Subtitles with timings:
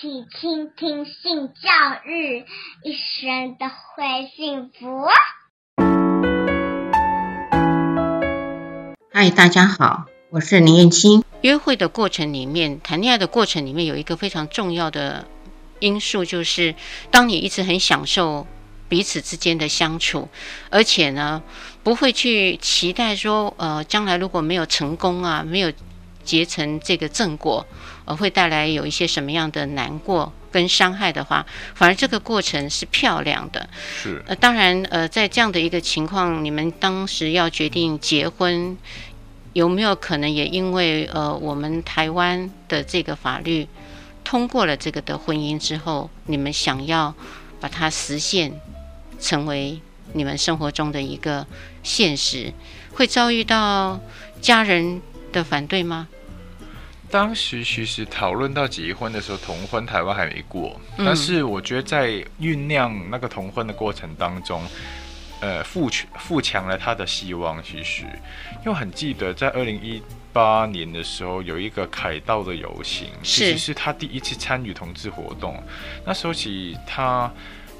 [0.00, 1.70] 起倾听性教
[2.04, 2.44] 育，
[2.84, 5.08] 一生都会幸福。
[9.12, 11.24] 嗨，大家好，我是林燕青。
[11.40, 15.26] 约会的过程里面，谈恋爱的过程里面，有一个非常重要的
[15.80, 16.76] 因素，就是
[17.10, 18.46] 当你一直很享受
[18.88, 20.28] 彼此之间的相处，
[20.70, 21.42] 而且呢，
[21.82, 25.72] 不会去期待说，呃，将来如果没有成功啊，没有
[26.28, 27.66] 结成这个正果，
[28.04, 33.66] 呃，会带来有一些什么样的难过跟伤害的话，反而这个过程是漂亮的。
[34.02, 34.22] 是。
[34.26, 38.76] 呃，当然，呃，在这样的一个情况，你们当时要决定结婚。
[39.54, 43.66] 有没有可能也因为呃，我们台湾的这个法律
[44.22, 47.12] 通过了这个的婚姻之后，你们想要
[47.58, 48.52] 把它实现
[49.18, 49.80] 成为
[50.12, 51.44] 你们生活中的一个
[51.82, 52.52] 现实，
[52.92, 53.98] 会遭遇到
[54.40, 55.00] 家人
[55.32, 56.06] 的反对吗？
[57.10, 64.62] 当时其实讨论到结婚的时候，同婚台湾还没过，但是我觉得在酝酿那个同婚的过程当中。
[65.40, 67.62] 呃，富强富强了他的希望。
[67.62, 68.02] 其实，
[68.66, 75.62] 因为很记得在二零一八年的时候，有一个凯道的游行，其实是他第一次参与同志活动。
[76.04, 77.30] 那时候起他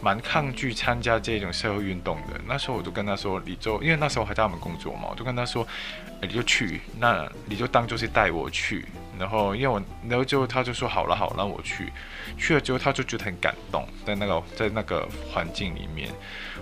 [0.00, 2.40] 蛮抗拒参加这种社会运动的。
[2.46, 5.66] 那时候我就跟他说：“你就因为那时候还在我们工作嘛，我就跟他说，
[6.22, 8.84] 你就去，那你就当做是带我去。”
[9.18, 11.92] 然后，因为我，然后就他就说好了，好，让我去。
[12.36, 16.08] 去了之后，他就觉得很感动，在那个在那个环境里面，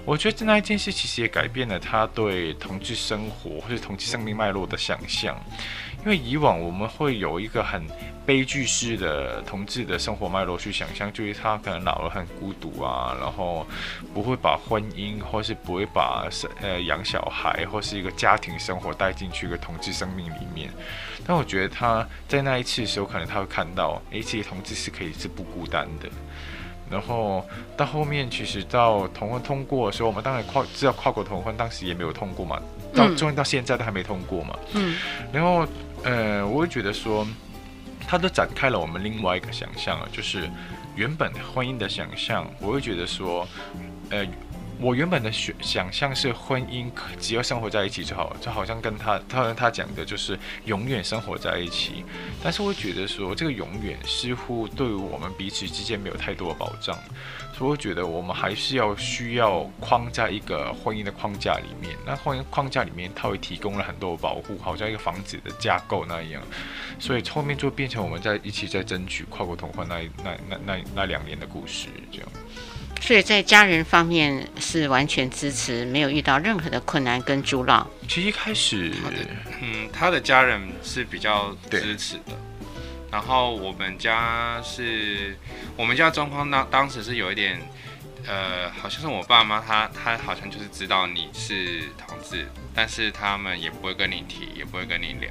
[0.06, 5.38] 我觉得那一件事其实也改变了他对同志生活或者同志生命脉络的想象。
[5.98, 7.84] 因为以往我们会有一个很
[8.26, 13.64] 悲剧式的同志的生活脉络去想象，就是他可能老了很孤独啊，然后
[14.12, 20.68] 不会把婚姻或是不会把生呃养小孩或是一个家庭生活带进去一个同志生命里面。
[21.24, 26.08] 但我觉得他在那一次的时候，可能他会看到，诶，这些同志是可以是不孤单的。
[26.88, 27.44] 然后
[27.76, 32.60] 到后面，其实到同婚通过的时候，我们当然跨知道跨国同婚当时也没有通过嘛，
[32.94, 34.56] 到终于到现在都还没通过嘛。
[34.74, 34.96] 嗯。
[35.32, 35.66] 然后，
[36.04, 37.26] 呃，我会觉得说，
[38.06, 40.48] 他都展开了我们另外一个想象啊，就是
[40.94, 42.50] 原本婚姻的想象。
[42.60, 43.46] 我会觉得说，
[44.10, 44.26] 呃。
[44.78, 52.04] 我原本的想想象是婚姻只要生活在一起就好了，就好像跟他他他讲的就是永远生活在一起。
[52.42, 56.94] 但是我觉得说这个永远似乎对于我们彼此之间没有太多的保障，
[57.56, 61.96] 所以我觉得我们还是要需要框在一个婚姻的框架里面。
[62.04, 66.42] 那婚姻框架里面，它会提供了很多的保护，好像一个房子的架构那样。
[66.98, 72.28] 所以后面就变成我们在一起在争取跨国同婚那那那那那两年的故事这样。
[73.00, 77.88] 所以在家人方面是完全支持，没有遇到任何的困难跟阻挠。
[78.08, 78.92] 其实一开始，
[79.62, 82.36] 嗯，他的家人是比较支持的。
[83.12, 85.38] 然后我们家是，
[85.76, 87.60] 我们家状况当当时是有一点，
[88.26, 95.30] 呃，好像是我爸妈他他好像就是知道你是同志，但是他们也不会跟你提，也不会跟你聊。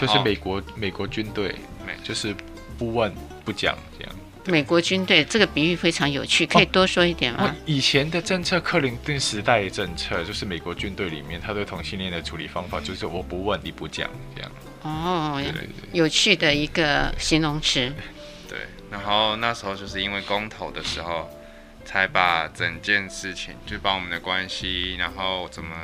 [0.00, 2.34] 就是美国美国军队，没就是
[2.78, 3.12] 不问
[3.44, 4.14] 不讲这样。
[4.48, 7.44] 美国军队这个比喻非常有趣，可以多说一点吗？
[7.44, 14.50] 哦、以前的政策，克林顿时代的政策，就是美国军队里面他对同性恋的处理方法，就是我不问你不讲这样。
[14.82, 17.92] 哦，对对对，有趣的一个形容词。
[18.48, 18.60] 对，
[18.90, 21.28] 然后那时候就是因为公投的时候，
[21.84, 25.76] 才把整件事情，就把我们的关系，然后怎么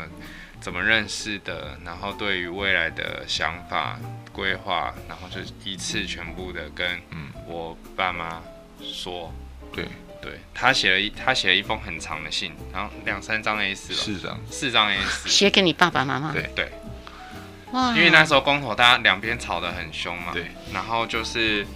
[0.60, 4.00] 怎么认识的，然后对于未来的想法
[4.32, 6.98] 规划，然后就一次全部的跟
[7.46, 8.42] 我爸妈。
[8.84, 9.32] 说，
[9.72, 9.86] 对。
[10.22, 14.40] 对，他写了一他写了一封很长的信，然后两三张 A 四，四张。
[14.50, 16.32] 四张 A 四， 写给你爸爸妈妈。
[16.32, 16.50] 对。
[16.56, 16.72] 对，
[17.72, 21.66] 哇，因为那时候公投大家两边吵得很凶嘛，对，然后就是，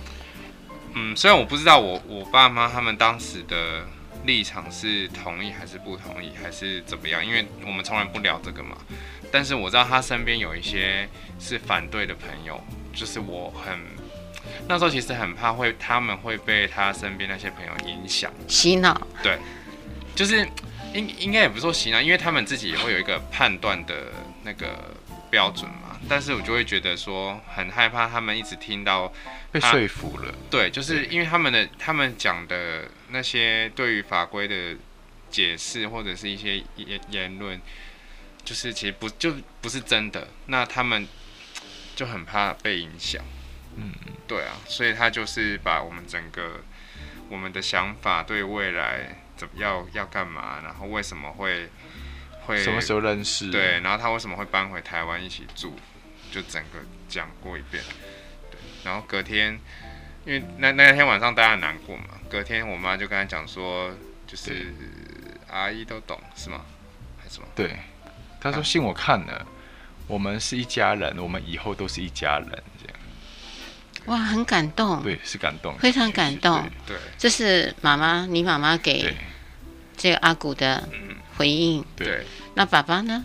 [0.94, 3.86] 嗯，虽然我不知道我我爸妈他们当时的
[4.24, 8.78] 立场是同意还是不同意还是怎么样，因为我们从来不聊这个嘛，
[9.30, 11.06] 但是我知道他身边有一些
[11.38, 12.58] 是反对的朋友，
[12.94, 13.78] 就是我很。
[14.68, 19.00] 那时候其实很怕会，他们会被他身边那些朋友影响、洗脑。
[19.22, 19.38] 对，
[20.14, 20.46] 就是
[20.94, 24.12] 应应该也不是说洗脑，因为他们自己也会有一个判断的
[24.42, 24.94] 那个
[25.30, 25.98] 标准嘛。
[26.08, 29.12] 但是我就会觉得说，很害怕他们一直听到
[29.50, 30.34] 被说服了。
[30.50, 34.76] 对，就是因为他们的他们讲的那些对于法规的
[35.30, 37.60] 解释或者是一些言言论，
[38.44, 40.28] 就是其实不就不是真的。
[40.46, 41.06] 那他们
[41.96, 43.22] 就很怕被影响。
[43.80, 43.92] 嗯，
[44.26, 46.60] 对啊，所以他就是把我们整个
[47.28, 51.70] 我们的想法，对未来怎么要要干嘛，然后为什么会
[52.46, 55.76] 会什么时候认识，对，然后他为什么会搬回台湾一起住，
[56.32, 57.82] 就整个讲过一遍。
[58.50, 59.60] 对，然后隔天，
[60.24, 63.94] 因为那那天晚上大家很难过嘛，隔天我妈就跟他讲说，
[64.26, 64.74] 就是
[65.48, 66.64] 阿姨都懂是吗？
[67.18, 67.46] 还是什么？
[67.54, 67.76] 对，
[68.40, 69.46] 他说信我看了，啊、
[70.06, 72.50] 我们是一家人，我们以后都是一家人，
[72.82, 72.97] 这样。
[74.06, 75.02] 哇，很感动。
[75.02, 76.62] 对，是感动，非常感动。
[76.86, 79.14] 对，对这是妈妈，你妈妈给
[79.96, 80.88] 这个阿古的
[81.36, 81.84] 回应。
[81.96, 83.24] 对，对那爸爸呢？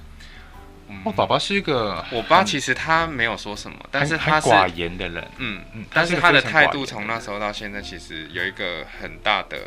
[1.03, 5.27] 我爸爸是一个，我爸其实他没有说什么，但是他是寡言的人。
[5.37, 9.57] 嗯嗯，但是他的态度从那时候到现在，其实有一个很大的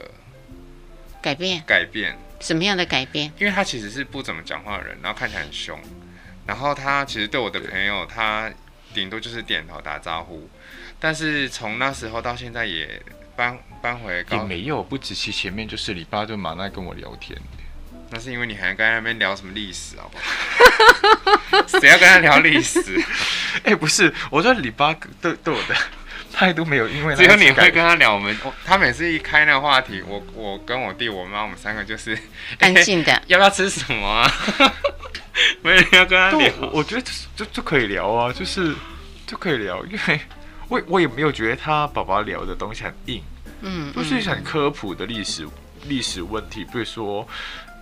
[1.21, 1.63] 改变。
[1.67, 3.33] 改变什么样的改变？
[3.39, 5.77] 因为他其实是不怎么讲话的人，然后看起来很凶，
[6.47, 8.49] 然后他其实对我的朋友，他
[8.97, 10.49] 顶多就是点头打招呼。
[10.99, 13.01] 但是从那时候到现在也
[13.37, 17.39] 搬搬回高，也没有，不只是前面就是你爸就马上跟我聊天。
[18.09, 21.67] 那是因为你还跟那边聊什么历史，好不好？
[21.69, 22.81] 谁要跟他聊历史？
[23.65, 25.75] 哎、欸，不是，我说你爸对对我的
[26.33, 28.15] 态度没有，因为只有你会跟他聊。
[28.15, 28.35] 我们
[28.65, 32.17] 他每次一开那个话题，我我跟我弟、我妈，我们三个就是
[32.61, 33.23] 安静的、欸。
[33.27, 34.33] 要不要吃什么啊？
[35.63, 36.53] 没人要跟他聊。
[36.73, 37.03] 我，觉得
[37.35, 38.75] 就就可以聊啊，就是
[39.27, 40.21] 就可以聊，因为。
[40.69, 43.23] 我我也没有觉得他爸爸聊的东西很硬，
[43.61, 45.47] 嗯，都是很科普的历史
[45.85, 47.25] 历史问题，比如说，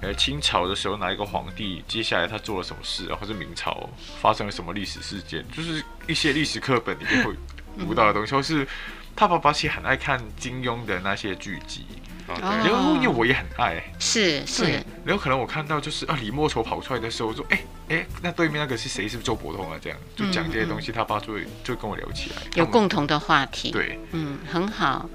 [0.02, 3.88] 呃，清朝的时候哪一个皇帝，接下来他做了什么事，或是明朝
[4.20, 7.32] 发生了什么历史事件，就是一些历史课本里面会
[7.78, 8.68] 读到的东西，或是
[9.16, 11.86] 他爸爸其实很爱看金庸的那些剧集。
[12.26, 14.64] 然后因为我也很爱，是是。
[15.04, 19.06] 然后可能我看到就是啊，李莫愁跑出来的时候，我说哎哎，那对面那个是谁？
[19.06, 19.78] 是不是周伯通啊？
[19.82, 23.70] 这样就讲这些东西，他爸就会就跟我聊起来，有共同的话题。
[23.70, 25.08] 对，嗯，很好。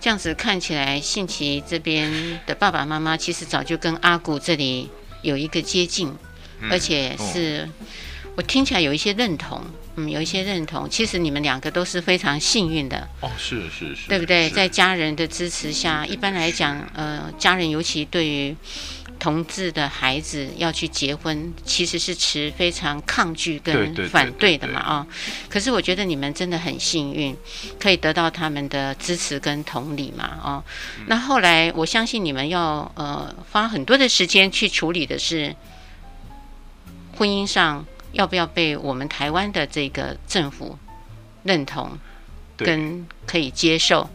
[0.00, 4.90] 这样子看起来，信奇这边的爸爸妈妈其实早就跟阿古这里
[5.22, 6.14] 有一个接近，
[6.70, 7.68] 而且是
[8.34, 9.62] 我听起来有一些认同。
[9.94, 10.88] 嗯，有一些认同。
[10.88, 14.48] 其实你们两个都是非常幸运的哦，是是是，对不对？
[14.48, 18.56] 在家人的支持下，一般来讲，呃，家人尤其对于
[19.18, 25.06] 同志的孩子要去结婚，其实是持非常抗拒跟反对的嘛啊。
[25.50, 27.36] 可是我觉得你们真的很幸运，
[27.78, 30.64] 可以得到他们的支持跟同理嘛啊。
[31.06, 35.54] 那后来我相信你们要呃花很多的时间去处理的是
[37.18, 37.84] 婚姻上。
[38.12, 40.78] 要不要被我们台湾的这个政府
[41.42, 41.98] 认同，
[42.56, 44.08] 跟可以接受？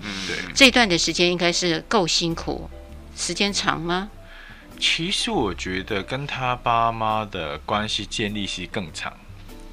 [0.55, 2.69] 这段的时间应该是够辛苦，
[3.15, 4.09] 时间长吗？
[4.79, 9.11] 其实我觉得跟他爸妈的关系建立是更长。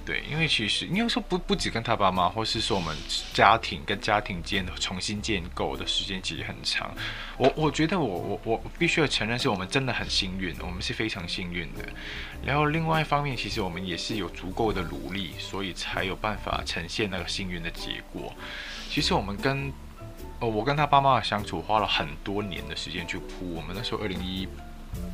[0.07, 2.95] 对，因为其实你有时候不不止跟他爸妈，或是说我们
[3.33, 6.95] 家庭跟家庭间重新建构的时间其实很长。
[7.39, 11.89] 我我觉得我我我必须要承认，是我们真的很幸运，我们是非常幸运的。
[12.45, 18.31] 然后另外一方面，其实我们也是有足够的努力，所以才有办法呈现那个幸运的结果。
[18.91, 19.73] 其实我们跟
[20.41, 23.55] 呃我跟他爸妈的相处花了很多年的时间去铺。
[23.55, 24.47] 我们那时候二零一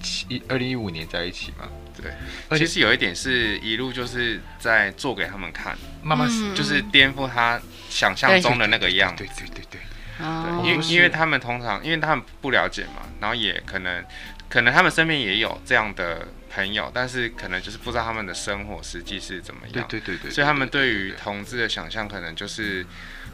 [0.03, 1.69] 七二零一五年在一起嘛。
[2.01, 7.61] 对，其实有一点是一路就是在做给他们看，慢慢就是颠覆他
[7.91, 9.25] 想象中的那个样子。
[9.25, 9.81] 对对对对，
[10.19, 14.03] 对，因为因为他们通常因为他们不了解嘛，然后也可能
[14.49, 19.87] 可能他们身边也有这样的朋友，但是可能就是不知道他们的生活实际是怎么样。
[19.89, 22.87] 对对对对，所以他们对于同志的想象可能就是。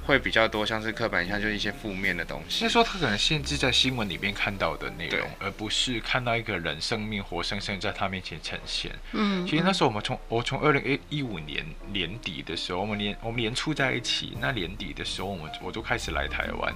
[0.07, 2.61] 会比较多，像是刻板印象，就是一些负面的东西。
[2.61, 8.93] 所以说，他可能限制在新闻里面看到的内容，而不是看到一个人生命活生生在他面前呈现。
[9.13, 16.73] 嗯，其实那时候我们从我从二零一五年年底的时候，我们年我们年初在一起，那年底的时候，我们我就开始来台湾，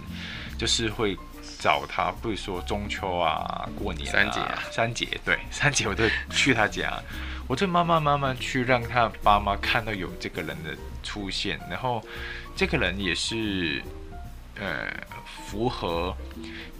[0.58, 1.16] 就是会
[1.58, 7.02] 找他，比如说中秋啊、过年啊、三节啊、三节，对， 三节我都去他家，
[7.46, 12.02] 我就慢慢慢慢去让他爸妈看到有这个人的出现，然后。
[12.56, 13.80] 这个人也是，
[14.56, 14.92] 呃，
[15.46, 16.14] 符合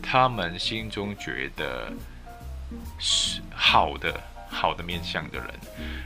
[0.02, 1.90] 他们心中觉得
[2.98, 5.48] 是好的、好的面相的人，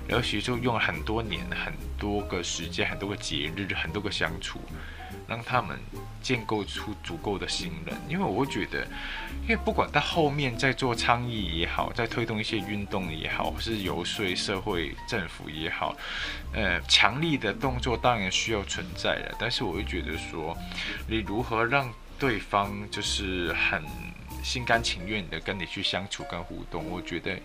[0.07, 4.61] 然后其实就用了很多年、很多个时间、很多个节日、很多个相处。
[5.26, 5.78] 让他们
[6.23, 8.87] 建构出足够的信任，因为我会觉得，
[9.42, 15.97] 因为不管在后面在做倡议也好，在推动一些运动也好，或是游说社会政府也好，
[16.52, 20.56] 呃，强力的动作当然需要存在的，但是我会觉得说，
[21.06, 23.83] 你如何让对方就是很
[24.42, 27.38] 心甘情愿的跟你去相处跟互动，我觉得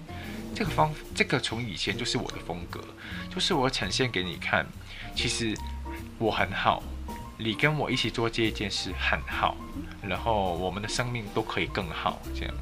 [0.55, 2.81] 这个方这个从以前就是我的风格，
[3.33, 4.65] 就是我呈现给你看，
[5.15, 5.53] 其实
[6.17, 6.83] 我很好。
[7.41, 9.55] 你跟我一起做这一件事很好，
[10.01, 12.21] 然后我们的生命都可以更好。
[12.37, 12.53] 这样，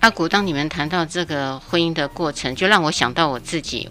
[0.00, 3.88] 阿古，当你们谈到这个婚姻的过程，就让我想到我自己，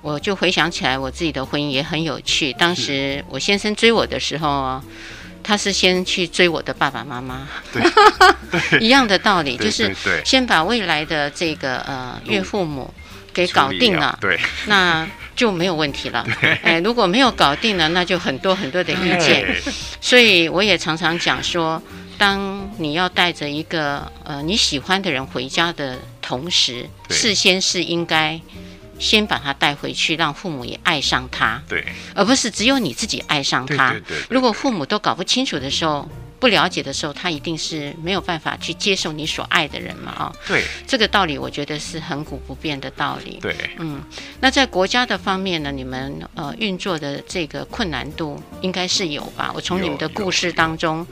[0.00, 2.50] 我就回想起来我自己的婚姻也很有趣。
[2.54, 4.82] 当时我先生追我的时候，
[5.42, 7.82] 他是先去追我的爸爸妈妈，对，
[8.80, 9.94] 一样的道理，就是
[10.24, 12.92] 先把未来的这个呃岳父母
[13.34, 16.26] 给搞定了，对，那就没有问题了。
[16.62, 19.46] 哎，如果没有搞定了，那就很多很多的意见。
[20.00, 21.82] 所以我也常常讲说，
[22.16, 28.40] 当你要带着一个呃你喜欢的人回家的同时，事先是应该。
[28.98, 31.84] 先把他带回去，让父母也爱上他，对，
[32.14, 33.90] 而不是只有你自己爱上他。
[33.90, 36.08] 对对对对，如果父母都搞不清楚的时候，
[36.42, 43.38] 不了解的时候，他一定是没有办法去接受你所爱的人嘛，啊，对，这个道理我觉得是恒古不变的道理。
[43.40, 44.02] 对，嗯，
[44.40, 49.52] 那在国家的方面呢，你们呃运作的这个困难度应该是有吧？
[49.54, 51.06] 我从你们的故事当中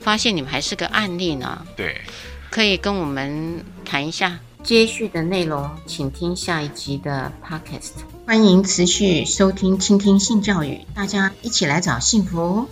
[0.00, 1.66] 发现你们还是个案例呢。
[1.76, 2.00] 对，
[2.48, 4.38] 可以跟我们谈一下。
[4.62, 8.04] 接续的内容，请听下一集的 Podcast。
[8.24, 12.68] 欢迎持续收听、倾听性教育，大家一起来找幸福。